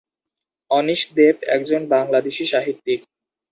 অনীশ 0.71 1.01
দেব 1.17 1.35
একজন 1.55 1.81
বাঙালি 1.89 2.31
সাহিত্যিক। 2.45 2.99